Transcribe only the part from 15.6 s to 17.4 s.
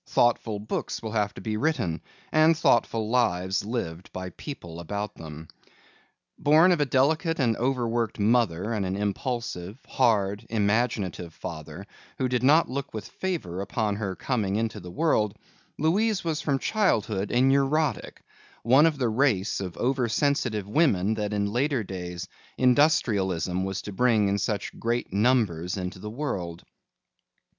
Louise was from childhood a